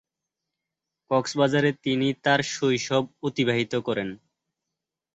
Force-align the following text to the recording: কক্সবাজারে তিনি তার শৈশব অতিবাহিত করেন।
কক্সবাজারে 1.11 1.71
তিনি 1.83 2.07
তার 2.23 2.39
শৈশব 2.51 3.03
অতিবাহিত 3.23 3.73
করেন। 3.87 4.09